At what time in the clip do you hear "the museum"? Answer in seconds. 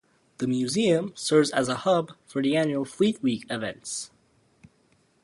0.39-1.13